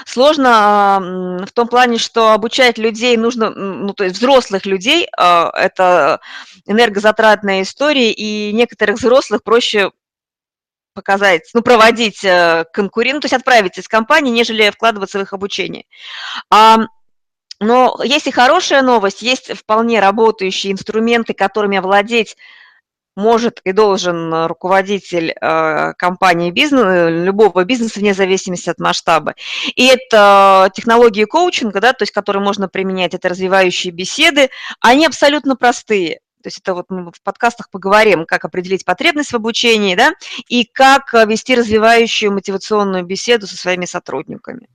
Сложно 0.06 1.44
в 1.46 1.52
том 1.52 1.68
плане, 1.68 1.98
что 1.98 2.32
обучать 2.32 2.78
людей 2.78 3.16
нужно, 3.18 3.50
ну, 3.50 3.94
то 3.94 4.04
есть 4.04 4.18
взрослых 4.18 4.66
людей, 4.66 5.08
а, 5.18 5.52
это 5.54 6.20
энергозатратная 6.66 7.62
история, 7.62 8.12
и 8.12 8.52
некоторых 8.54 8.98
взрослых 8.98 9.44
проще 9.44 9.92
показать, 10.94 11.50
ну, 11.54 11.62
проводить 11.62 12.24
э, 12.24 12.66
конкурент, 12.72 13.22
то 13.22 13.26
есть 13.26 13.34
отправить 13.34 13.80
из 13.80 13.88
компании, 13.88 14.32
нежели 14.32 14.70
вкладываться 14.70 15.18
в 15.18 15.24
их 15.24 15.34
обучение. 15.34 15.86
Но 17.60 18.00
есть 18.04 18.28
и 18.28 18.32
хорошая 18.32 18.82
новость, 18.82 19.22
есть 19.22 19.58
вполне 19.58 20.00
работающие 20.00 20.74
инструменты, 20.74 21.34
которыми 21.34 21.78
овладеть 21.78 22.36
может 23.16 23.62
и 23.64 23.72
должен 23.72 24.34
э, 24.34 24.48
руководитель 24.48 25.32
э, 25.40 25.94
компании 25.98 26.52
бизнеса, 26.52 27.10
любого 27.10 27.64
бизнеса 27.64 28.00
вне 28.00 28.14
зависимости 28.14 28.70
от 28.70 28.80
масштаба. 28.80 29.36
И 29.76 29.86
это 29.86 30.70
технологии 30.74 31.26
коучинга, 31.26 31.80
да, 31.80 31.94
то 31.94 32.04
есть 32.04 32.12
которые 32.12 32.44
можно 32.44 32.68
применять, 32.68 33.14
это 33.14 33.30
развивающие 33.30 33.94
беседы, 33.94 34.50
они 34.80 35.06
абсолютно 35.06 35.56
простые. 35.56 36.20
То 36.44 36.48
есть 36.48 36.60
это 36.60 36.74
вот 36.74 36.88
мы 36.90 37.10
в 37.10 37.22
подкастах 37.24 37.70
поговорим, 37.70 38.26
как 38.26 38.44
определить 38.44 38.84
потребность 38.84 39.32
в 39.32 39.36
обучении, 39.36 39.96
да, 39.96 40.12
и 40.50 40.66
как 40.66 41.14
э, 41.14 41.26
вести 41.26 41.56
развивающую 41.56 42.34
мотивационную 42.34 43.06
беседу 43.06 43.48
со 43.48 43.56
своими 43.56 43.86
сотрудниками. 43.86 44.68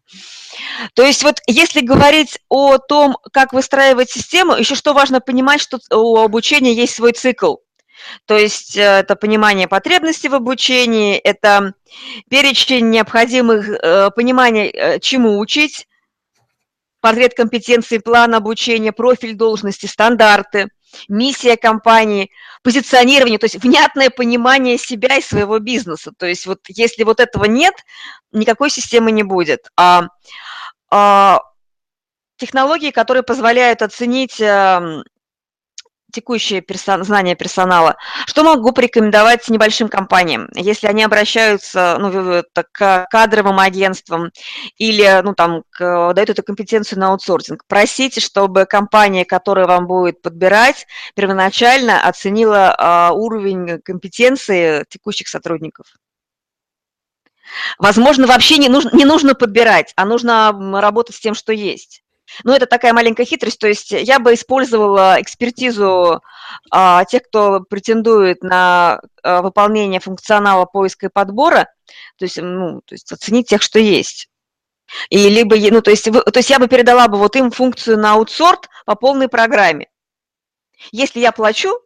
То 0.95 1.02
есть 1.02 1.23
вот 1.23 1.40
если 1.47 1.83
говорить 1.83 2.38
о 2.49 2.78
том, 2.78 3.18
как 3.33 3.52
выстраивать 3.52 4.11
систему, 4.11 4.54
еще 4.54 4.75
что 4.75 4.95
важно 4.95 5.21
понимать, 5.21 5.61
что 5.61 5.78
у 5.90 6.16
обучения 6.16 6.73
есть 6.73 6.95
свой 6.95 7.12
цикл. 7.12 7.57
То 8.27 8.37
есть 8.37 8.77
э, 8.77 8.83
это 8.83 9.17
понимание 9.17 9.69
потребностей 9.69 10.29
в 10.29 10.35
обучении, 10.35 11.17
это 11.17 11.75
перечень 12.29 12.91
необходимых, 12.91 13.69
э, 13.69 14.11
понимание, 14.11 14.71
э, 14.71 14.99
чему 15.00 15.38
учить, 15.38 15.87
портрет 17.00 17.35
компетенции, 17.35 17.99
план 17.99 18.35
обучения, 18.35 18.93
профиль 18.93 19.35
должности, 19.35 19.87
стандарты, 19.87 20.69
миссия 21.09 21.57
компании, 21.57 22.31
позиционирование, 22.62 23.38
то 23.38 23.47
есть 23.47 23.57
внятное 23.57 24.11
понимание 24.11 24.79
себя 24.79 25.17
и 25.17 25.23
своего 25.23 25.59
бизнеса. 25.59 26.12
То 26.17 26.27
есть 26.27 26.47
вот 26.47 26.61
если 26.69 27.05
вот 27.05 27.21
этого 27.21 27.45
нет, 27.45 27.75
никакой 28.33 28.71
системы 28.71 29.12
не 29.12 29.23
будет. 29.23 29.69
А, 29.77 30.09
а 30.91 31.41
технологии, 32.37 32.91
которые 32.91 33.23
позволяют 33.23 33.83
оценить 33.83 34.41
текущие 36.12 36.61
персон, 36.61 37.05
знания 37.05 37.35
персонала. 37.35 37.97
Что 38.27 38.45
могу 38.45 38.73
порекомендовать 38.73 39.49
небольшим 39.49 39.88
компаниям, 39.88 40.49
если 40.55 40.87
они 40.87 41.05
обращаются 41.05 41.97
ну, 42.00 42.43
к 42.73 43.07
кадровым 43.11 43.59
агентствам 43.59 44.31
или 44.77 45.21
ну, 45.23 45.35
там, 45.35 45.65
к, 45.71 46.12
дают 46.15 46.31
эту 46.31 46.43
компетенцию 46.43 47.00
на 47.00 47.09
аутсорсинг? 47.09 47.65
Просите, 47.67 48.21
чтобы 48.21 48.65
компания, 48.65 49.25
которая 49.25 49.67
вам 49.67 49.87
будет 49.87 50.23
подбирать, 50.23 50.87
первоначально 51.15 52.07
оценила 52.07 52.75
а, 52.77 53.12
уровень 53.12 53.81
компетенции 53.83 54.85
текущих 54.88 55.29
сотрудников. 55.29 55.87
Возможно, 57.79 58.27
вообще 58.27 58.59
не 58.59 58.69
нужно, 58.69 58.91
не 58.95 59.05
нужно 59.05 59.35
подбирать, 59.35 59.93
а 59.97 60.05
нужно 60.05 60.53
работать 60.81 61.17
с 61.17 61.21
тем, 61.21 61.35
что 61.35 61.53
есть. 61.53 62.03
Ну, 62.44 62.52
это 62.52 62.66
такая 62.66 62.92
маленькая 62.92 63.25
хитрость, 63.25 63.58
то 63.58 63.68
есть 63.68 63.90
я 63.90 64.18
бы 64.18 64.35
использовала 64.35 65.20
экспертизу 65.20 66.20
а, 66.70 67.04
тех, 67.04 67.23
кто 67.23 67.61
претендует 67.61 68.42
на 68.42 69.00
а, 69.23 69.42
выполнение 69.42 70.00
функционала 70.00 70.64
поиска 70.66 71.06
и 71.06 71.11
подбора, 71.11 71.68
то 72.18 72.25
есть, 72.25 72.38
ну, 72.38 72.80
то 72.85 72.94
есть 72.94 73.11
оценить 73.12 73.49
тех, 73.49 73.62
что 73.62 73.78
есть. 73.78 74.28
И 75.11 75.28
либо, 75.28 75.56
ну, 75.56 75.82
то 75.82 75.90
есть, 75.90 76.04
то 76.04 76.32
есть 76.35 76.50
я 76.50 76.58
бы 76.58 76.68
передала 76.68 77.08
бы 77.08 77.18
вот 77.18 77.37
им 77.37 77.50
функцию 77.50 77.99
на 77.99 78.14
аутсорт 78.14 78.68
по 78.87 78.94
полной 78.94 79.28
программе. 79.28 79.88
Если 80.92 81.20
я 81.20 81.32
плачу, 81.32 81.78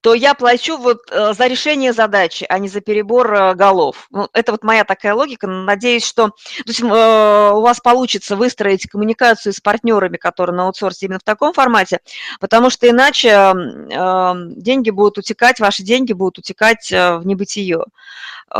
то 0.00 0.14
я 0.14 0.34
плачу 0.34 0.76
вот 0.76 1.10
э, 1.10 1.34
за 1.34 1.46
решение 1.46 1.92
задачи, 1.92 2.46
а 2.48 2.58
не 2.58 2.68
за 2.68 2.80
перебор 2.80 3.34
э, 3.34 3.54
голов. 3.54 4.06
Ну, 4.10 4.28
это 4.32 4.52
вот 4.52 4.64
моя 4.64 4.84
такая 4.84 5.14
логика. 5.14 5.46
Надеюсь, 5.46 6.04
что 6.04 6.28
то 6.28 6.34
есть, 6.66 6.80
э, 6.80 6.84
у 6.84 7.60
вас 7.60 7.80
получится 7.80 8.36
выстроить 8.36 8.88
коммуникацию 8.88 9.52
с 9.52 9.60
партнерами, 9.60 10.16
которые 10.16 10.56
на 10.56 10.66
аутсорсе 10.66 11.06
именно 11.06 11.18
в 11.18 11.24
таком 11.24 11.52
формате, 11.52 12.00
потому 12.40 12.70
что 12.70 12.88
иначе 12.88 13.28
эм, 13.28 14.60
деньги 14.60 14.90
будут 14.90 15.18
утекать, 15.18 15.60
ваши 15.60 15.82
деньги 15.82 16.12
будут 16.12 16.38
утекать 16.38 16.90
в 16.90 17.22
небытие. 17.24 17.84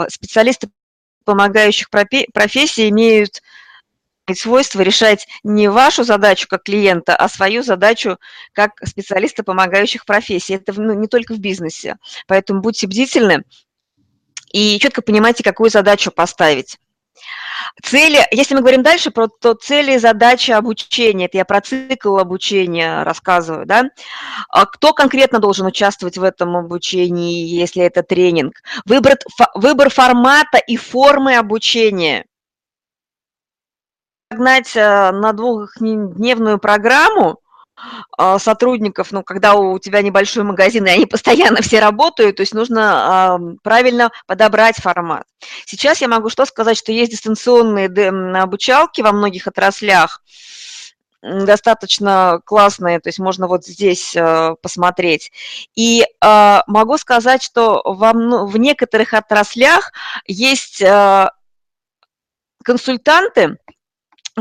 Специалисты 0.09 0.69
помогающих 1.25 1.88
профессий 1.90 2.88
имеют 2.88 3.43
свойство 4.33 4.81
решать 4.81 5.26
не 5.43 5.69
вашу 5.69 6.04
задачу 6.04 6.47
как 6.49 6.62
клиента, 6.62 7.14
а 7.14 7.28
свою 7.28 7.62
задачу 7.62 8.19
как 8.52 8.73
специалиста 8.83 9.43
помогающих 9.43 10.07
профессий. 10.07 10.54
Это 10.54 10.73
ну, 10.81 10.95
не 10.95 11.09
только 11.09 11.35
в 11.35 11.38
бизнесе. 11.38 11.97
Поэтому 12.26 12.62
будьте 12.62 12.87
бдительны 12.87 13.45
и 14.52 14.78
четко 14.78 15.02
понимайте, 15.02 15.43
какую 15.43 15.69
задачу 15.69 16.11
поставить. 16.11 16.78
Цели, 17.83 18.21
если 18.31 18.54
мы 18.54 18.61
говорим 18.61 18.83
дальше 18.83 19.11
про 19.11 19.26
то 19.28 19.54
цели 19.54 19.95
и 19.95 19.99
задачи 19.99 20.52
обучения, 20.52 21.26
это 21.26 21.38
я 21.38 21.45
про 21.45 21.61
цикл 21.61 22.19
обучения 22.19 23.02
рассказываю, 23.02 23.66
да, 23.66 23.85
а 24.49 24.66
кто 24.66 24.93
конкретно 24.93 25.38
должен 25.38 25.66
участвовать 25.66 26.19
в 26.19 26.23
этом 26.23 26.57
обучении, 26.57 27.47
если 27.47 27.83
это 27.83 28.02
тренинг, 28.02 28.54
выбор, 28.85 29.16
выбор 29.54 29.90
формата 29.90 30.59
и 30.59 30.76
формы 30.76 31.37
обучения– 31.37 32.25
загнать 34.35 34.75
на 34.75 35.33
двухдневную 35.33 36.59
программу, 36.59 37.41
а, 38.17 38.38
сотрудников, 38.38 39.11
ну, 39.11 39.23
когда 39.23 39.55
у 39.55 39.79
тебя 39.79 40.00
небольшой 40.00 40.45
магазин, 40.45 40.87
и 40.87 40.91
они 40.91 41.07
постоянно 41.07 41.61
все 41.62 41.81
работают, 41.81 42.37
то 42.37 42.43
есть 42.43 42.55
нужно 42.55 43.38
правильно 43.62 44.11
подобрать 44.26 44.76
формат. 44.76 45.26
Сейчас 45.67 46.00
я 46.00 46.09
могу 46.09 46.31
что 46.31 46.47
сказать, 46.47 46.79
что 46.79 46.93
есть 46.93 47.11
дистанционные 47.11 47.88
обучалки 48.41 49.00
во 49.00 49.12
многих 49.12 49.47
отраслях, 49.47 50.23
достаточно 51.21 52.41
классные, 52.45 53.00
то 53.00 53.09
есть 53.09 53.19
можно 53.19 53.49
вот 53.49 53.64
здесь 53.64 54.14
э, 54.14 54.57
посмотреть. 54.61 55.33
И 55.75 56.03
э, 56.05 56.59
могу 56.67 56.99
сказать, 56.99 57.43
что 57.43 57.81
во, 57.83 58.12
в 58.12 58.57
некоторых 58.59 59.14
отраслях 59.14 59.93
есть 60.26 60.83
э, 60.83 61.31
консультанты, 62.62 63.57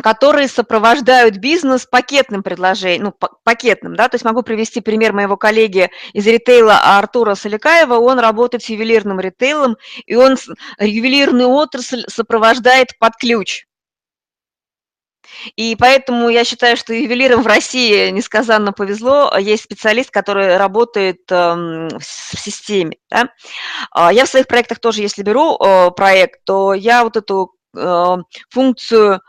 которые 0.01 0.47
сопровождают 0.47 1.37
бизнес 1.37 1.85
пакетным 1.85 2.41
предложением, 2.41 3.13
ну, 3.19 3.27
пакетным, 3.43 3.95
да, 3.95 4.09
то 4.09 4.15
есть 4.15 4.25
могу 4.25 4.41
привести 4.41 4.81
пример 4.81 5.13
моего 5.13 5.37
коллеги 5.37 5.91
из 6.13 6.25
ритейла 6.25 6.97
Артура 6.97 7.35
Соликаева, 7.35 7.95
он 7.95 8.19
работает 8.19 8.63
с 8.63 8.69
ювелирным 8.69 9.19
ритейлом, 9.19 9.77
и 10.05 10.15
он 10.15 10.37
ювелирную 10.79 11.49
отрасль 11.49 12.05
сопровождает 12.07 12.97
под 12.99 13.15
ключ. 13.17 13.65
И 15.55 15.75
поэтому 15.77 16.29
я 16.29 16.43
считаю, 16.43 16.77
что 16.77 16.93
ювелирам 16.93 17.41
в 17.41 17.47
России 17.47 18.09
несказанно 18.09 18.71
повезло. 18.71 19.35
Есть 19.37 19.63
специалист, 19.63 20.11
который 20.11 20.57
работает 20.57 21.19
эм, 21.31 21.89
в 21.89 22.03
системе. 22.03 22.97
Да? 23.09 23.29
А 23.91 24.13
я 24.13 24.25
в 24.25 24.29
своих 24.29 24.47
проектах 24.47 24.79
тоже, 24.79 25.01
если 25.01 25.23
беру 25.23 25.57
э, 25.57 25.91
проект, 25.91 26.43
то 26.45 26.73
я 26.73 27.03
вот 27.03 27.17
эту 27.17 27.55
э, 27.75 28.17
функцию 28.49 29.21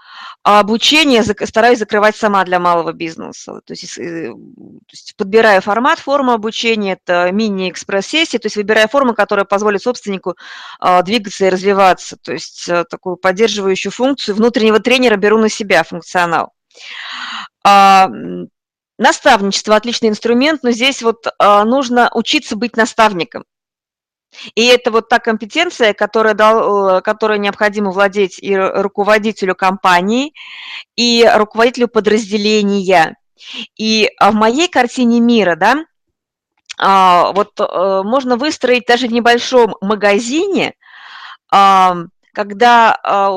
а 0.45 0.61
обучение 0.61 1.23
стараюсь 1.23 1.79
закрывать 1.79 2.17
сама 2.17 2.45
для 2.45 2.61
малого 2.61 2.93
бизнеса. 2.93 3.63
То 3.65 3.73
есть, 3.73 3.99
э, 3.99 4.29
то 4.29 4.93
есть 4.93 5.17
подбираю 5.17 5.63
формат, 5.63 5.99
форму 5.99 6.33
обучения, 6.33 6.99
это 7.03 7.33
мини-экспресс-сессии, 7.33 8.37
то 8.37 8.47
есть 8.47 8.57
выбираю 8.57 8.87
форму, 8.89 9.15
которая 9.15 9.47
позволит 9.47 9.83
собственнику 9.83 10.37
а, 10.79 11.01
двигаться 11.01 11.47
и 11.47 11.49
развиваться. 11.49 12.19
То 12.23 12.35
есть 12.35 12.69
э, 12.69 12.85
такую 12.85 13.17
поддерживающую 13.17 13.91
функцию 13.91 14.35
внутреннего 14.35 14.81
тренера 14.81 15.17
беру 15.17 15.39
на 15.39 15.49
себя 15.49 15.83
функционал. 15.83 16.53
А, 17.65 18.11
наставничество– 18.99 19.75
отличный 19.77 20.11
инструмент, 20.11 20.63
но 20.63 20.73
здесь 20.73 21.03
вот 21.03 21.27
нужно 21.41 22.11
учиться 22.13 22.55
быть 22.55 22.77
наставником. 22.77 23.45
И 24.55 24.67
это 24.67 24.91
вот 24.91 25.09
та 25.09 25.19
компетенция, 25.19 25.95
которая, 25.95 26.35
дал, 26.35 26.99
э, 26.99 27.01
которая 27.03 27.39
необходимо 27.39 27.91
владеть 27.91 28.39
и 28.39 28.57
руководителю 28.57 29.55
компании, 29.55 30.33
и 30.97 31.29
руководителю 31.35 31.89
подразделения. 31.89 33.17
И 33.77 34.11
а, 34.19 34.31
в 34.31 34.35
моей 34.35 34.69
картине 34.69 35.21
мира, 35.21 35.57
да, 35.57 35.85
а, 36.79 37.33
вот 37.33 37.61
э, 37.61 38.03
можно 38.05 38.37
выстроить 38.37 38.87
даже 38.87 39.07
в 39.07 39.13
небольшом 39.13 39.77
магазине 39.81 40.75
когда 42.35 42.99
а, 43.03 43.31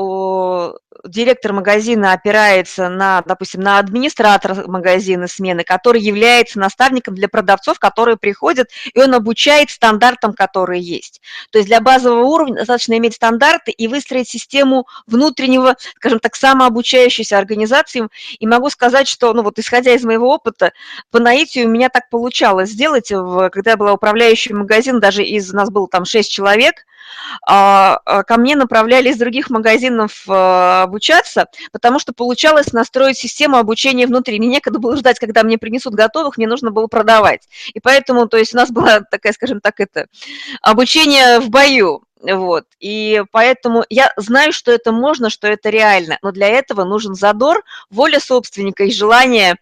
директор 1.04 1.52
магазина 1.52 2.12
опирается 2.12 2.88
на, 2.88 3.22
допустим, 3.22 3.60
на 3.60 3.78
администратора 3.78 4.66
магазина 4.66 5.28
смены, 5.28 5.64
который 5.64 6.00
является 6.00 6.58
наставником 6.58 7.14
для 7.14 7.28
продавцов, 7.28 7.78
которые 7.78 8.16
приходят, 8.16 8.68
и 8.92 9.00
он 9.00 9.14
обучает 9.14 9.70
стандартам, 9.70 10.34
которые 10.34 10.82
есть. 10.82 11.20
То 11.50 11.58
есть 11.58 11.68
для 11.68 11.80
базового 11.80 12.24
уровня 12.24 12.56
достаточно 12.56 12.96
иметь 12.98 13.14
стандарты 13.14 13.70
и 13.70 13.88
выстроить 13.88 14.28
систему 14.28 14.86
внутреннего, 15.06 15.76
скажем 15.96 16.18
так, 16.18 16.34
самообучающейся 16.34 17.38
организации. 17.38 18.08
И 18.38 18.46
могу 18.46 18.70
сказать, 18.70 19.08
что, 19.08 19.32
ну 19.32 19.42
вот 19.42 19.58
исходя 19.58 19.94
из 19.94 20.04
моего 20.04 20.32
опыта, 20.32 20.72
по 21.10 21.20
наитию 21.20 21.66
у 21.66 21.70
меня 21.70 21.88
так 21.88 22.10
получалось 22.10 22.70
сделать, 22.70 23.08
когда 23.08 23.72
я 23.72 23.76
была 23.76 23.92
управляющим 23.92 24.58
магазин, 24.58 25.00
даже 25.00 25.24
из, 25.24 25.52
нас 25.52 25.70
было 25.70 25.88
там 25.88 26.04
6 26.04 26.30
человек, 26.30 26.84
ко 27.44 28.36
мне 28.36 28.56
направляли 28.56 29.10
из 29.10 29.16
других 29.16 29.50
магазинов 29.50 30.24
а, 30.28 30.82
обучаться, 30.82 31.46
потому 31.72 31.98
что 31.98 32.12
получалось 32.12 32.72
настроить 32.72 33.18
систему 33.18 33.56
обучения 33.56 34.06
внутри. 34.06 34.38
Мне 34.38 34.48
некогда 34.48 34.78
было 34.78 34.96
ждать, 34.96 35.18
когда 35.18 35.42
мне 35.42 35.58
принесут 35.58 35.94
готовых, 35.94 36.36
мне 36.36 36.46
нужно 36.46 36.70
было 36.70 36.86
продавать. 36.86 37.48
И 37.74 37.80
поэтому, 37.80 38.28
то 38.28 38.36
есть 38.36 38.54
у 38.54 38.56
нас 38.56 38.70
была 38.70 39.00
такая, 39.00 39.32
скажем 39.32 39.60
так, 39.60 39.80
это 39.80 40.06
обучение 40.62 41.40
в 41.40 41.48
бою. 41.50 42.02
Вот. 42.20 42.64
И 42.80 43.22
поэтому 43.30 43.84
я 43.90 44.12
знаю, 44.16 44.52
что 44.52 44.72
это 44.72 44.92
можно, 44.92 45.30
что 45.30 45.46
это 45.46 45.70
реально, 45.70 46.18
но 46.22 46.32
для 46.32 46.48
этого 46.48 46.84
нужен 46.84 47.14
задор, 47.14 47.62
воля 47.90 48.18
собственника 48.18 48.84
и 48.84 48.90
желание 48.90 49.56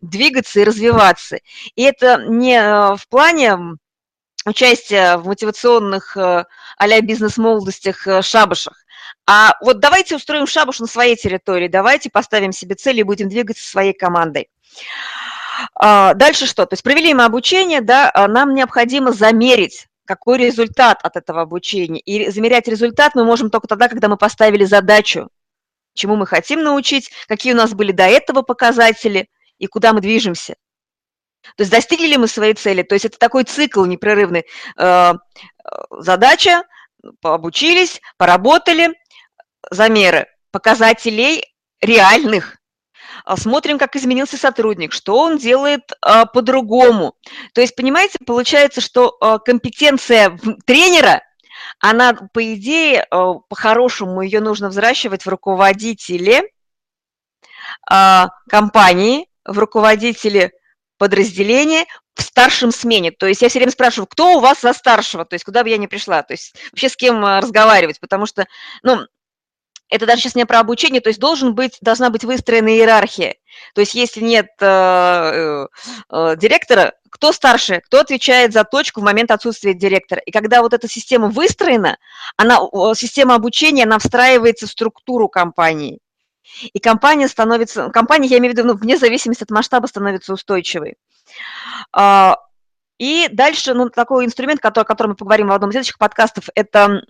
двигаться 0.00 0.60
и 0.60 0.64
развиваться. 0.64 1.38
И 1.76 1.82
это 1.82 2.24
не 2.26 2.56
э, 2.56 2.96
в 2.96 3.06
плане 3.08 3.58
участия 4.46 5.16
в 5.16 5.26
мотивационных 5.26 6.16
э, 6.16 6.44
а-ля 6.78 7.00
бизнес-молодостях 7.00 8.06
э, 8.06 8.22
шабашах. 8.22 8.84
А 9.26 9.54
вот 9.60 9.80
давайте 9.80 10.16
устроим 10.16 10.46
шабуш 10.46 10.80
на 10.80 10.86
своей 10.86 11.16
территории, 11.16 11.68
давайте 11.68 12.10
поставим 12.10 12.52
себе 12.52 12.74
цели 12.74 13.00
и 13.00 13.04
будем 13.04 13.28
двигаться 13.28 13.68
своей 13.68 13.92
командой. 13.92 14.48
А, 15.74 16.14
дальше 16.14 16.46
что? 16.46 16.66
То 16.66 16.74
есть 16.74 16.82
провели 16.82 17.12
мы 17.14 17.24
обучение, 17.24 17.80
да, 17.80 18.10
а 18.12 18.28
нам 18.28 18.54
необходимо 18.54 19.12
замерить, 19.12 19.88
какой 20.04 20.38
результат 20.38 21.00
от 21.02 21.16
этого 21.16 21.42
обучения. 21.42 22.00
И 22.00 22.30
замерять 22.30 22.66
результат 22.66 23.14
мы 23.14 23.24
можем 23.24 23.50
только 23.50 23.68
тогда, 23.68 23.88
когда 23.88 24.08
мы 24.08 24.16
поставили 24.16 24.64
задачу, 24.64 25.28
чему 25.94 26.16
мы 26.16 26.26
хотим 26.26 26.62
научить, 26.62 27.10
какие 27.28 27.52
у 27.52 27.56
нас 27.56 27.74
были 27.74 27.92
до 27.92 28.04
этого 28.04 28.42
показатели 28.42 29.28
и 29.58 29.66
куда 29.66 29.92
мы 29.92 30.00
движемся. 30.00 30.56
То 31.56 31.62
есть 31.62 31.70
достигли 31.70 32.06
ли 32.06 32.16
мы 32.16 32.28
своей 32.28 32.54
цели? 32.54 32.82
То 32.82 32.94
есть 32.94 33.04
это 33.04 33.18
такой 33.18 33.44
цикл 33.44 33.84
непрерывный. 33.84 34.44
Э, 34.76 35.14
задача, 35.90 36.64
обучились, 37.22 38.00
поработали, 38.16 38.94
замеры 39.70 40.26
показателей 40.50 41.44
реальных. 41.80 42.56
А 43.24 43.36
смотрим, 43.36 43.78
как 43.78 43.96
изменился 43.96 44.36
сотрудник, 44.36 44.92
что 44.92 45.18
он 45.18 45.36
делает 45.36 45.92
а, 46.00 46.26
по-другому. 46.26 47.14
То 47.54 47.60
есть, 47.60 47.76
понимаете, 47.76 48.18
получается, 48.24 48.80
что 48.80 49.16
а, 49.20 49.38
компетенция 49.38 50.38
тренера, 50.64 51.22
она, 51.78 52.14
по 52.14 52.54
идее, 52.54 53.06
а, 53.10 53.34
по-хорошему 53.34 54.22
ее 54.22 54.40
нужно 54.40 54.68
взращивать 54.68 55.26
в 55.26 55.28
руководителе 55.28 56.44
а, 57.88 58.28
компании, 58.48 59.28
в 59.44 59.58
руководителе 59.58 60.52
подразделение 61.00 61.86
в 62.14 62.20
старшем 62.20 62.72
смене. 62.72 63.10
То 63.10 63.26
есть 63.26 63.40
я 63.40 63.48
все 63.48 63.58
время 63.58 63.72
спрашиваю, 63.72 64.06
кто 64.06 64.36
у 64.36 64.40
вас 64.40 64.60
за 64.60 64.74
старшего, 64.74 65.24
то 65.24 65.32
есть 65.32 65.46
куда 65.46 65.62
бы 65.62 65.70
я 65.70 65.78
ни 65.78 65.86
пришла, 65.86 66.22
то 66.22 66.34
есть 66.34 66.54
вообще 66.70 66.90
с 66.90 66.96
кем 66.96 67.24
э, 67.24 67.40
разговаривать, 67.40 67.98
потому 68.00 68.26
что, 68.26 68.46
ну, 68.82 69.06
это 69.88 70.04
даже 70.04 70.20
сейчас 70.20 70.34
не 70.34 70.44
про 70.44 70.60
обучение, 70.60 71.00
то 71.00 71.08
есть 71.08 71.18
должен 71.18 71.54
быть, 71.54 71.78
должна 71.80 72.10
быть 72.10 72.22
выстроена 72.22 72.68
иерархия. 72.68 73.36
То 73.74 73.80
есть 73.80 73.94
если 73.94 74.20
нет 74.20 74.48
э, 74.60 74.66
э, 74.66 75.66
э, 76.10 76.36
директора, 76.36 76.92
кто 77.08 77.32
старше, 77.32 77.80
кто 77.80 78.00
отвечает 78.00 78.52
за 78.52 78.64
точку 78.64 79.00
в 79.00 79.04
момент 79.04 79.30
отсутствия 79.30 79.72
директора. 79.72 80.20
И 80.20 80.30
когда 80.30 80.60
вот 80.60 80.74
эта 80.74 80.86
система 80.86 81.28
выстроена, 81.28 81.96
она, 82.36 82.58
система 82.94 83.36
обучения, 83.36 83.84
она 83.84 83.98
встраивается 83.98 84.66
в 84.66 84.70
структуру 84.70 85.30
компании. 85.30 86.00
И 86.72 86.78
компания 86.78 87.28
становится, 87.28 87.88
компания, 87.90 88.28
я 88.28 88.38
имею 88.38 88.54
в 88.54 88.56
виду, 88.56 88.68
ну, 88.68 88.74
вне 88.74 88.96
зависимости 88.96 89.42
от 89.42 89.50
масштаба, 89.50 89.86
становится 89.86 90.32
устойчивой. 90.32 90.96
А, 91.92 92.36
и 92.98 93.28
дальше, 93.30 93.74
ну, 93.74 93.88
такой 93.88 94.26
инструмент, 94.26 94.60
который, 94.60 94.84
о 94.84 94.86
котором 94.86 95.10
мы 95.10 95.16
поговорим 95.16 95.48
в 95.48 95.52
одном 95.52 95.70
из 95.70 95.74
следующих 95.74 95.98
подкастов, 95.98 96.48
это 96.54 97.02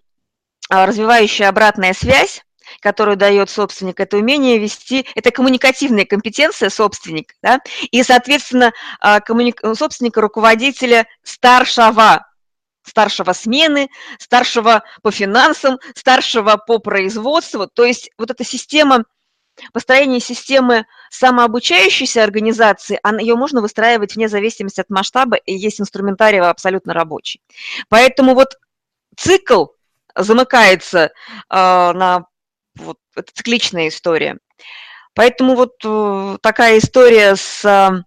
а, 0.68 0.86
развивающая 0.86 1.48
обратная 1.48 1.94
связь, 1.94 2.44
которую 2.80 3.16
дает 3.16 3.50
собственник, 3.50 3.98
это 3.98 4.16
умение 4.16 4.58
вести, 4.58 5.06
это 5.16 5.32
коммуникативная 5.32 6.04
компетенция 6.04 6.70
собственника, 6.70 7.34
да, 7.42 7.60
и, 7.90 8.02
соответственно, 8.02 8.72
а, 9.00 9.20
коммуник... 9.20 9.60
собственника, 9.76 10.20
руководителя 10.20 11.06
старшего, 11.24 12.26
старшего 12.84 13.32
смены, 13.32 13.88
старшего 14.18 14.84
по 15.02 15.10
финансам, 15.10 15.78
старшего 15.96 16.56
по 16.56 16.78
производству, 16.78 17.66
то 17.66 17.84
есть 17.84 18.10
вот 18.16 18.30
эта 18.30 18.44
система 18.44 19.04
построение 19.72 20.20
системы 20.20 20.86
самообучающейся 21.10 22.22
организации, 22.22 23.00
ее 23.20 23.34
можно 23.34 23.60
выстраивать 23.60 24.16
вне 24.16 24.28
зависимости 24.28 24.80
от 24.80 24.90
масштаба, 24.90 25.36
и 25.36 25.54
есть 25.54 25.80
инструментарий 25.80 26.40
абсолютно 26.40 26.94
рабочий. 26.94 27.40
Поэтому 27.88 28.34
вот 28.34 28.58
цикл 29.16 29.66
замыкается 30.14 31.04
э, 31.06 31.10
на 31.50 32.26
вот, 32.76 32.98
это 33.14 33.32
цикличная 33.32 33.88
история. 33.88 34.38
Поэтому 35.14 35.54
вот 35.54 35.74
э, 35.84 36.38
такая 36.40 36.78
история 36.78 37.36
с 37.36 37.64
э, 37.64 38.02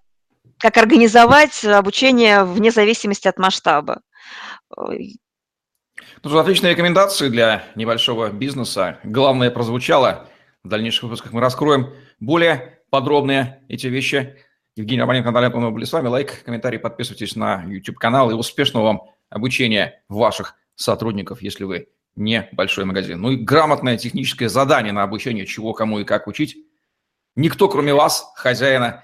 как 0.58 0.78
организовать 0.78 1.64
обучение 1.66 2.44
вне 2.44 2.72
зависимости 2.72 3.28
от 3.28 3.38
масштаба. 3.38 4.02
Ну, 6.24 6.40
отличные 6.40 6.72
рекомендации 6.72 7.28
для 7.28 7.66
небольшого 7.76 8.30
бизнеса. 8.30 8.98
Главное 9.04 9.52
прозвучало 9.52 10.30
в 10.64 10.70
дальнейших 10.70 11.04
выпусках 11.04 11.34
мы 11.34 11.42
раскроем 11.42 11.94
более 12.20 12.80
подробные 12.90 13.62
эти 13.68 13.88
вещи. 13.88 14.38
Евгений 14.76 15.02
Романенко, 15.02 15.30
Наталья 15.30 15.48
Антонова 15.48 15.72
были 15.72 15.84
с 15.84 15.92
вами. 15.92 16.08
Лайк, 16.08 16.44
комментарий, 16.46 16.80
подписывайтесь 16.80 17.36
на 17.36 17.64
YouTube-канал 17.64 18.32
и 18.32 18.34
успешного 18.34 18.86
вам 18.86 19.02
обучения 19.30 20.02
ваших 20.08 20.56
сотрудников, 20.76 21.42
если 21.42 21.66
вы 21.66 21.90
не 22.16 22.48
большой 22.54 22.86
магазин. 22.86 23.20
Ну 23.20 23.32
и 23.32 23.36
грамотное 23.36 23.98
техническое 23.98 24.48
задание 24.48 24.94
на 24.94 25.04
обучение, 25.04 25.46
чего, 25.46 25.74
кому 25.74 26.00
и 26.00 26.06
как 26.06 26.28
учить. 26.28 26.56
Никто, 27.36 27.68
кроме 27.68 27.94
вас, 27.94 28.32
хозяина, 28.36 29.04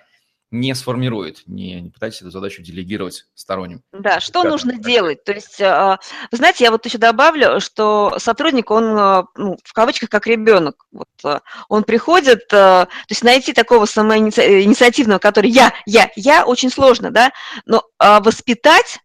не 0.51 0.73
сформирует. 0.73 1.43
Не, 1.45 1.79
не 1.81 1.89
пытайтесь 1.89 2.21
эту 2.21 2.31
задачу 2.31 2.61
делегировать 2.61 3.27
сторонним. 3.35 3.83
Да, 3.91 4.19
что 4.19 4.41
как 4.41 4.51
нужно 4.51 4.77
делать? 4.77 5.23
То 5.23 5.31
есть, 5.31 5.61
а, 5.61 5.99
вы 6.31 6.37
знаете, 6.37 6.63
я 6.63 6.71
вот 6.71 6.85
еще 6.85 6.97
добавлю, 6.97 7.59
что 7.59 8.15
сотрудник, 8.17 8.71
он 8.71 8.97
а, 8.97 9.25
ну, 9.35 9.57
в 9.63 9.73
кавычках 9.73 10.09
как 10.09 10.25
ребенок. 10.25 10.87
Вот, 10.91 11.07
а, 11.23 11.41
он 11.67 11.83
приходит, 11.83 12.47
то 12.47 12.87
есть 13.09 13.23
найти 13.23 13.53
такого 13.53 13.85
самоинициативного, 13.85 15.19
который 15.19 15.51
я, 15.51 15.73
я, 15.85 16.11
я, 16.15 16.45
очень 16.45 16.71
сложно, 16.71 17.11
да, 17.11 17.31
но 17.65 17.83
воспитать 17.99 18.99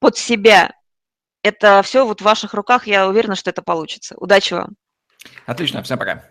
под 0.00 0.16
себя, 0.16 0.72
это 1.42 1.82
все 1.82 2.06
вот 2.06 2.20
в 2.20 2.24
ваших 2.24 2.54
руках, 2.54 2.86
я 2.86 3.08
уверена, 3.08 3.34
что 3.34 3.50
это 3.50 3.62
получится. 3.62 4.14
Удачи 4.16 4.54
вам. 4.54 4.76
Отлично, 5.46 5.82
всем 5.82 5.98
пока. 5.98 6.24